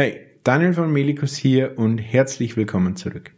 Hey, 0.00 0.20
Daniel 0.44 0.74
von 0.74 0.92
Melikus 0.92 1.36
hier 1.36 1.76
und 1.76 1.98
herzlich 1.98 2.56
willkommen 2.56 2.94
zurück. 2.94 3.32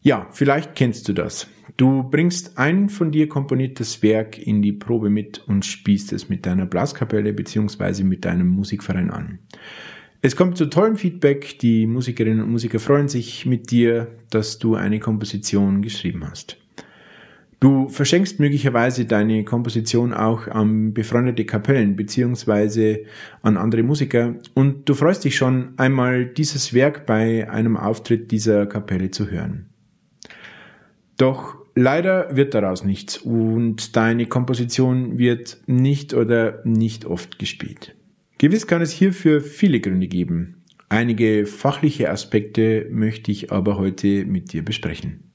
Ja, 0.00 0.26
vielleicht 0.30 0.74
kennst 0.74 1.06
du 1.06 1.12
das. 1.12 1.48
Du 1.76 2.02
bringst 2.02 2.56
ein 2.56 2.88
von 2.88 3.12
dir 3.12 3.28
komponiertes 3.28 4.02
Werk 4.02 4.38
in 4.38 4.62
die 4.62 4.72
Probe 4.72 5.10
mit 5.10 5.46
und 5.46 5.66
spielst 5.66 6.14
es 6.14 6.30
mit 6.30 6.46
deiner 6.46 6.64
Blaskapelle 6.64 7.34
bzw. 7.34 8.04
mit 8.04 8.24
deinem 8.24 8.48
Musikverein 8.48 9.10
an. 9.10 9.38
Es 10.22 10.34
kommt 10.34 10.56
zu 10.56 10.70
tollem 10.70 10.96
Feedback, 10.96 11.58
die 11.58 11.86
Musikerinnen 11.86 12.42
und 12.42 12.52
Musiker 12.52 12.80
freuen 12.80 13.08
sich 13.08 13.44
mit 13.44 13.70
dir, 13.70 14.08
dass 14.30 14.58
du 14.58 14.76
eine 14.76 15.00
Komposition 15.00 15.82
geschrieben 15.82 16.26
hast. 16.26 16.56
Du 17.60 17.88
verschenkst 17.88 18.38
möglicherweise 18.38 19.04
deine 19.04 19.42
Komposition 19.42 20.14
auch 20.14 20.46
an 20.46 20.94
befreundete 20.94 21.44
Kapellen 21.44 21.96
beziehungsweise 21.96 23.00
an 23.42 23.56
andere 23.56 23.82
Musiker 23.82 24.36
und 24.54 24.88
du 24.88 24.94
freust 24.94 25.24
dich 25.24 25.36
schon 25.36 25.70
einmal 25.76 26.26
dieses 26.26 26.72
Werk 26.72 27.04
bei 27.04 27.50
einem 27.50 27.76
Auftritt 27.76 28.30
dieser 28.30 28.66
Kapelle 28.66 29.10
zu 29.10 29.28
hören. 29.28 29.66
Doch 31.16 31.56
leider 31.74 32.36
wird 32.36 32.54
daraus 32.54 32.84
nichts 32.84 33.18
und 33.18 33.96
deine 33.96 34.26
Komposition 34.26 35.18
wird 35.18 35.58
nicht 35.66 36.14
oder 36.14 36.60
nicht 36.64 37.06
oft 37.06 37.40
gespielt. 37.40 37.96
Gewiss 38.38 38.68
kann 38.68 38.82
es 38.82 38.92
hierfür 38.92 39.40
viele 39.40 39.80
Gründe 39.80 40.06
geben. 40.06 40.62
Einige 40.90 41.44
fachliche 41.44 42.08
Aspekte 42.08 42.86
möchte 42.92 43.32
ich 43.32 43.50
aber 43.50 43.78
heute 43.78 44.24
mit 44.26 44.52
dir 44.52 44.64
besprechen. 44.64 45.27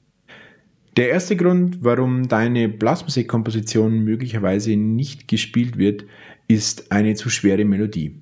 Der 0.96 1.08
erste 1.08 1.34
Grund, 1.34 1.78
warum 1.82 2.28
deine 2.28 2.68
Blasmusikkomposition 2.68 4.04
möglicherweise 4.04 4.76
nicht 4.76 5.26
gespielt 5.26 5.76
wird, 5.76 6.04
ist 6.46 6.92
eine 6.92 7.14
zu 7.14 7.30
schwere 7.30 7.64
Melodie. 7.64 8.20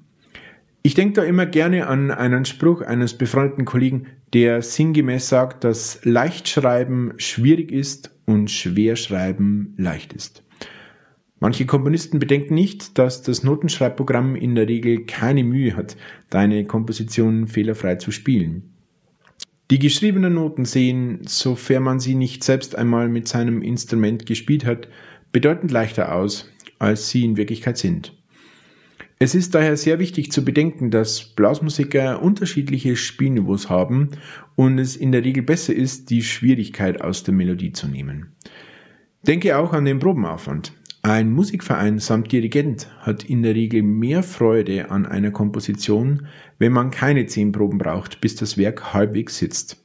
Ich 0.82 0.94
denke 0.94 1.20
da 1.20 1.22
immer 1.22 1.44
gerne 1.44 1.86
an 1.86 2.10
einen 2.10 2.46
Spruch 2.46 2.80
eines 2.80 3.18
befreundeten 3.18 3.66
Kollegen, 3.66 4.06
der 4.32 4.62
sinngemäß 4.62 5.28
sagt, 5.28 5.64
dass 5.64 6.02
Leichtschreiben 6.04 7.12
schwierig 7.18 7.70
ist 7.70 8.16
und 8.24 8.50
Schwerschreiben 8.50 9.74
leicht 9.76 10.14
ist. 10.14 10.42
Manche 11.40 11.66
Komponisten 11.66 12.20
bedenken 12.20 12.54
nicht, 12.54 12.98
dass 12.98 13.22
das 13.22 13.42
Notenschreibprogramm 13.42 14.34
in 14.34 14.54
der 14.54 14.66
Regel 14.66 15.04
keine 15.04 15.44
Mühe 15.44 15.76
hat, 15.76 15.96
deine 16.30 16.64
Komposition 16.64 17.48
fehlerfrei 17.48 17.96
zu 17.96 18.12
spielen. 18.12 18.71
Die 19.70 19.78
geschriebenen 19.78 20.34
Noten 20.34 20.64
sehen, 20.64 21.20
sofern 21.26 21.82
man 21.82 22.00
sie 22.00 22.14
nicht 22.14 22.44
selbst 22.44 22.76
einmal 22.76 23.08
mit 23.08 23.28
seinem 23.28 23.62
Instrument 23.62 24.26
gespielt 24.26 24.64
hat, 24.64 24.88
bedeutend 25.32 25.70
leichter 25.70 26.14
aus, 26.14 26.50
als 26.78 27.08
sie 27.08 27.24
in 27.24 27.36
Wirklichkeit 27.36 27.78
sind. 27.78 28.12
Es 29.18 29.36
ist 29.36 29.54
daher 29.54 29.76
sehr 29.76 30.00
wichtig 30.00 30.32
zu 30.32 30.44
bedenken, 30.44 30.90
dass 30.90 31.22
Blasmusiker 31.22 32.20
unterschiedliche 32.20 32.96
Spielniveaus 32.96 33.70
haben 33.70 34.10
und 34.56 34.80
es 34.80 34.96
in 34.96 35.12
der 35.12 35.24
Regel 35.24 35.44
besser 35.44 35.72
ist, 35.72 36.10
die 36.10 36.22
Schwierigkeit 36.22 37.00
aus 37.00 37.22
der 37.22 37.32
Melodie 37.32 37.72
zu 37.72 37.86
nehmen. 37.86 38.32
Denke 39.24 39.56
auch 39.56 39.72
an 39.72 39.84
den 39.84 40.00
Probenaufwand. 40.00 40.72
Ein 41.04 41.32
Musikverein 41.32 41.98
samt 41.98 42.30
Dirigent 42.30 42.86
hat 43.00 43.24
in 43.24 43.42
der 43.42 43.56
Regel 43.56 43.82
mehr 43.82 44.22
Freude 44.22 44.92
an 44.92 45.04
einer 45.04 45.32
Komposition, 45.32 46.28
wenn 46.60 46.70
man 46.70 46.92
keine 46.92 47.26
zehn 47.26 47.50
Proben 47.50 47.78
braucht, 47.78 48.20
bis 48.20 48.36
das 48.36 48.56
Werk 48.56 48.94
halbwegs 48.94 49.36
sitzt. 49.36 49.84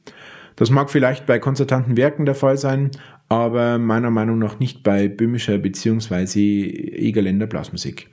Das 0.54 0.70
mag 0.70 0.90
vielleicht 0.90 1.26
bei 1.26 1.40
konzertanten 1.40 1.96
Werken 1.96 2.24
der 2.24 2.36
Fall 2.36 2.56
sein, 2.56 2.92
aber 3.28 3.78
meiner 3.78 4.12
Meinung 4.12 4.38
nach 4.38 4.60
nicht 4.60 4.84
bei 4.84 5.08
böhmischer 5.08 5.58
bzw. 5.58 6.66
Egerländer 6.68 7.48
Blasmusik, 7.48 8.08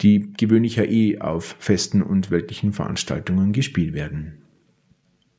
die 0.00 0.32
gewöhnlich 0.38 0.76
ja 0.76 0.84
eh 0.84 1.18
auf 1.18 1.56
festen 1.58 2.02
und 2.02 2.30
weltlichen 2.30 2.72
Veranstaltungen 2.72 3.52
gespielt 3.52 3.94
werden. 3.94 4.44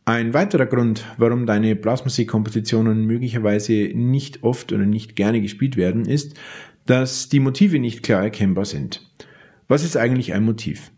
Ein 0.07 0.33
weiterer 0.33 0.67
Grund, 0.67 1.03
warum 1.17 1.47
deine 1.47 1.75
Blasmusikkompositionen 1.75 3.05
möglicherweise 3.05 3.89
nicht 3.95 4.43
oft 4.43 4.71
oder 4.71 4.85
nicht 4.85 5.15
gerne 5.15 5.41
gespielt 5.41 5.77
werden, 5.77 6.05
ist, 6.05 6.37
dass 6.85 7.29
die 7.29 7.39
Motive 7.39 7.79
nicht 7.79 8.03
klar 8.03 8.23
erkennbar 8.23 8.65
sind. 8.65 9.01
Was 9.67 9.83
ist 9.83 9.97
eigentlich 9.97 10.33
ein 10.33 10.43
Motiv? 10.43 10.91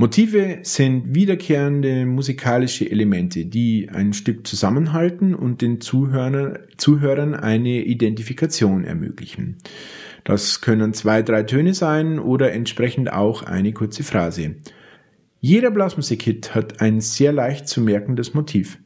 Motive 0.00 0.60
sind 0.62 1.14
wiederkehrende 1.14 2.06
musikalische 2.06 2.90
Elemente, 2.90 3.44
die 3.44 3.90
ein 3.92 4.14
Stück 4.14 4.46
zusammenhalten 4.46 5.34
und 5.34 5.60
den 5.60 5.82
Zuhörern, 5.82 6.58
Zuhörern 6.78 7.34
eine 7.34 7.84
Identifikation 7.84 8.84
ermöglichen. 8.84 9.58
Das 10.24 10.62
können 10.62 10.94
zwei, 10.94 11.22
drei 11.22 11.42
Töne 11.42 11.74
sein 11.74 12.18
oder 12.18 12.52
entsprechend 12.52 13.12
auch 13.12 13.42
eine 13.42 13.74
kurze 13.74 14.02
Phrase. 14.02 14.54
Jeder 15.38 15.70
Blasmusikhit 15.70 16.54
hat 16.54 16.80
ein 16.80 17.02
sehr 17.02 17.32
leicht 17.32 17.68
zu 17.68 17.82
merkendes 17.82 18.32
Motiv. 18.32 18.78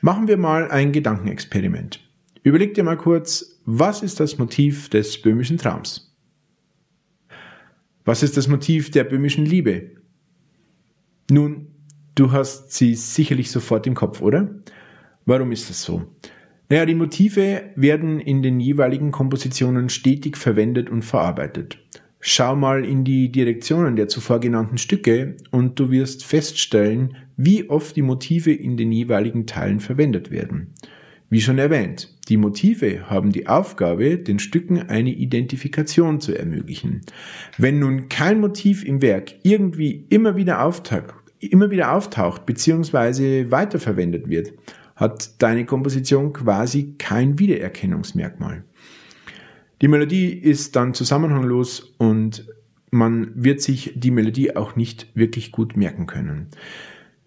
Machen 0.00 0.26
wir 0.26 0.36
mal 0.36 0.68
ein 0.68 0.90
Gedankenexperiment. 0.90 2.00
Überleg 2.42 2.74
dir 2.74 2.84
mal 2.84 2.96
kurz, 2.96 3.60
was 3.66 4.02
ist 4.02 4.18
das 4.18 4.38
Motiv 4.38 4.88
des 4.88 5.20
böhmischen 5.20 5.58
Traums? 5.58 6.16
Was 8.04 8.22
ist 8.22 8.36
das 8.36 8.48
Motiv 8.48 8.90
der 8.90 9.04
böhmischen 9.04 9.44
Liebe? 9.44 9.90
Nun, 11.30 11.68
du 12.14 12.32
hast 12.32 12.72
sie 12.72 12.94
sicherlich 12.94 13.50
sofort 13.50 13.86
im 13.86 13.94
Kopf, 13.94 14.22
oder? 14.22 14.50
Warum 15.26 15.52
ist 15.52 15.68
das 15.68 15.82
so? 15.82 16.06
Naja, 16.70 16.86
die 16.86 16.94
Motive 16.94 17.64
werden 17.76 18.20
in 18.20 18.42
den 18.42 18.58
jeweiligen 18.58 19.10
Kompositionen 19.10 19.90
stetig 19.90 20.36
verwendet 20.36 20.88
und 20.88 21.02
verarbeitet. 21.02 21.78
Schau 22.20 22.56
mal 22.56 22.84
in 22.84 23.04
die 23.04 23.30
Direktionen 23.32 23.96
der 23.96 24.08
zuvor 24.08 24.40
genannten 24.40 24.78
Stücke 24.78 25.36
und 25.50 25.78
du 25.78 25.90
wirst 25.90 26.24
feststellen, 26.24 27.16
wie 27.36 27.68
oft 27.68 27.96
die 27.96 28.02
Motive 28.02 28.52
in 28.52 28.76
den 28.76 28.92
jeweiligen 28.92 29.46
Teilen 29.46 29.80
verwendet 29.80 30.30
werden. 30.30 30.74
Wie 31.28 31.40
schon 31.40 31.58
erwähnt, 31.58 32.14
die 32.30 32.36
Motive 32.36 33.10
haben 33.10 33.32
die 33.32 33.48
Aufgabe, 33.48 34.16
den 34.16 34.38
Stücken 34.38 34.78
eine 34.88 35.10
Identifikation 35.10 36.20
zu 36.20 36.32
ermöglichen. 36.32 37.02
Wenn 37.58 37.80
nun 37.80 38.08
kein 38.08 38.40
Motiv 38.40 38.84
im 38.84 39.02
Werk 39.02 39.34
irgendwie 39.42 40.06
immer 40.08 40.36
wieder 40.36 40.64
auftaucht, 40.64 41.14
immer 41.40 41.70
wieder 41.70 41.92
auftaucht 41.92 42.46
bzw. 42.46 43.50
weiterverwendet 43.50 44.28
wird, 44.28 44.52
hat 44.94 45.42
deine 45.42 45.64
Komposition 45.64 46.32
quasi 46.32 46.94
kein 46.98 47.38
Wiedererkennungsmerkmal. 47.38 48.64
Die 49.82 49.88
Melodie 49.88 50.28
ist 50.32 50.76
dann 50.76 50.94
zusammenhanglos 50.94 51.94
und 51.98 52.46
man 52.90 53.32
wird 53.34 53.60
sich 53.60 53.94
die 53.96 54.10
Melodie 54.10 54.54
auch 54.54 54.76
nicht 54.76 55.08
wirklich 55.14 55.52
gut 55.52 55.76
merken 55.76 56.06
können. 56.06 56.48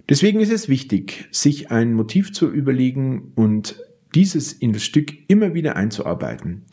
Deswegen 0.07 0.39
ist 0.39 0.51
es 0.51 0.69
wichtig, 0.69 1.27
sich 1.31 1.71
ein 1.71 1.93
Motiv 1.93 2.31
zu 2.31 2.49
überlegen 2.51 3.31
und 3.35 3.77
dieses 4.15 4.53
in 4.53 4.73
das 4.73 4.83
Stück 4.83 5.13
immer 5.27 5.53
wieder 5.53 5.75
einzuarbeiten. 5.75 6.65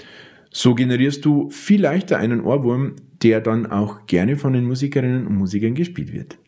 So 0.50 0.74
generierst 0.74 1.24
du 1.24 1.48
viel 1.50 1.82
leichter 1.82 2.18
einen 2.18 2.40
Ohrwurm, 2.40 2.96
der 3.22 3.40
dann 3.40 3.66
auch 3.66 4.06
gerne 4.06 4.36
von 4.36 4.52
den 4.52 4.64
Musikerinnen 4.64 5.26
und 5.26 5.36
Musikern 5.36 5.74
gespielt 5.74 6.12
wird. 6.12 6.38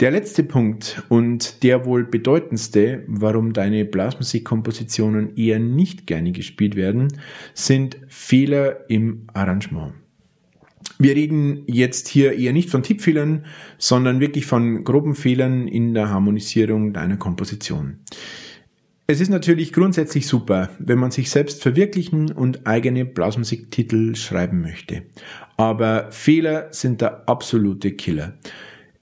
Der 0.00 0.10
letzte 0.10 0.44
Punkt 0.44 1.02
und 1.10 1.62
der 1.62 1.84
wohl 1.84 2.04
bedeutendste, 2.04 3.04
warum 3.06 3.52
deine 3.52 3.84
Blasmusikkompositionen 3.84 5.36
eher 5.36 5.58
nicht 5.58 6.06
gerne 6.06 6.32
gespielt 6.32 6.74
werden, 6.74 7.08
sind 7.52 7.98
Fehler 8.08 8.88
im 8.88 9.26
Arrangement. 9.34 9.92
Wir 10.98 11.14
reden 11.14 11.64
jetzt 11.66 12.08
hier 12.08 12.32
eher 12.32 12.54
nicht 12.54 12.70
von 12.70 12.82
Tippfehlern, 12.82 13.44
sondern 13.76 14.20
wirklich 14.20 14.46
von 14.46 14.84
groben 14.84 15.14
Fehlern 15.14 15.68
in 15.68 15.92
der 15.92 16.08
Harmonisierung 16.08 16.94
deiner 16.94 17.18
Komposition. 17.18 17.98
Es 19.10 19.20
ist 19.20 19.28
natürlich 19.28 19.72
grundsätzlich 19.72 20.28
super, 20.28 20.68
wenn 20.78 21.00
man 21.00 21.10
sich 21.10 21.30
selbst 21.30 21.62
verwirklichen 21.62 22.30
und 22.30 22.64
eigene 22.68 23.04
Blasmusiktitel 23.04 24.14
schreiben 24.14 24.60
möchte. 24.62 25.02
Aber 25.56 26.12
Fehler 26.12 26.68
sind 26.70 27.00
der 27.00 27.28
absolute 27.28 27.90
Killer. 27.90 28.34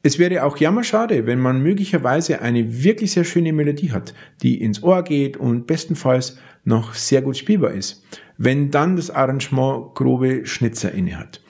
Es 0.02 0.18
wäre 0.18 0.44
auch 0.44 0.56
jammerschade, 0.56 1.26
wenn 1.26 1.38
man 1.38 1.62
möglicherweise 1.62 2.40
eine 2.40 2.82
wirklich 2.82 3.12
sehr 3.12 3.24
schöne 3.24 3.52
Melodie 3.52 3.92
hat, 3.92 4.14
die 4.42 4.62
ins 4.62 4.82
Ohr 4.82 5.04
geht 5.04 5.36
und 5.36 5.66
bestenfalls 5.66 6.38
noch 6.64 6.94
sehr 6.94 7.20
gut 7.20 7.36
spielbar 7.36 7.72
ist, 7.72 8.02
wenn 8.38 8.70
dann 8.70 8.96
das 8.96 9.10
Arrangement 9.10 9.94
grobe 9.94 10.46
Schnitzer 10.46 10.90
inne 10.90 11.18
hat. 11.18 11.42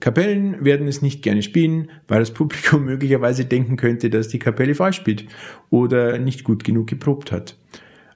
Kapellen 0.00 0.64
werden 0.64 0.88
es 0.88 1.02
nicht 1.02 1.22
gerne 1.22 1.42
spielen, 1.42 1.90
weil 2.08 2.20
das 2.20 2.32
Publikum 2.32 2.84
möglicherweise 2.86 3.44
denken 3.44 3.76
könnte, 3.76 4.08
dass 4.08 4.28
die 4.28 4.38
Kapelle 4.38 4.74
falsch 4.74 4.96
spielt 4.96 5.26
oder 5.68 6.18
nicht 6.18 6.44
gut 6.44 6.64
genug 6.64 6.86
geprobt 6.86 7.30
hat. 7.30 7.56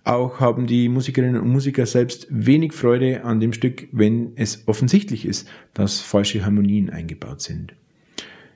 Auch 0.05 0.39
haben 0.39 0.67
die 0.67 0.91
Musikerinnen 0.91 1.41
und 1.41 1.49
Musiker 1.49 1.87
selbst 1.87 2.27
wenig 2.31 2.75
Freude 2.75 3.25
an 3.25 3.41
dem 3.41 3.55
Stück, 3.55 3.89
wenn 3.91 4.33
es 4.37 4.69
offensichtlich 4.69 5.25
ist, 5.25 5.49
dass 5.73 6.01
falsche 6.01 6.45
Harmonien 6.45 6.91
eingebaut 6.91 7.41
sind. 7.41 7.75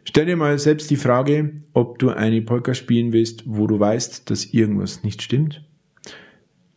Stell 0.04 0.26
dir 0.26 0.36
mal 0.36 0.58
selbst 0.58 0.90
die 0.90 0.96
Frage, 0.96 1.52
ob 1.72 1.98
du 1.98 2.10
eine 2.10 2.42
Polka 2.42 2.74
spielen 2.74 3.12
willst, 3.12 3.44
wo 3.46 3.66
du 3.66 3.80
weißt, 3.80 4.30
dass 4.30 4.44
irgendwas 4.46 5.04
nicht 5.04 5.22
stimmt. 5.22 5.64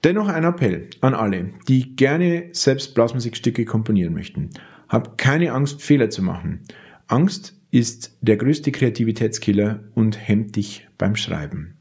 Dennoch 0.05 0.29
ein 0.29 0.45
Appell 0.45 0.89
an 1.01 1.13
alle, 1.13 1.51
die 1.67 1.95
gerne 1.95 2.49
selbst 2.53 2.95
Blasmusikstücke 2.95 3.65
komponieren 3.65 4.13
möchten. 4.13 4.49
Hab 4.89 5.17
keine 5.17 5.51
Angst, 5.51 5.81
Fehler 5.81 6.09
zu 6.09 6.23
machen. 6.23 6.61
Angst 7.07 7.55
ist 7.71 8.17
der 8.21 8.37
größte 8.37 8.71
Kreativitätskiller 8.71 9.81
und 9.95 10.17
hemmt 10.17 10.55
dich 10.55 10.87
beim 10.97 11.15
Schreiben. 11.15 11.75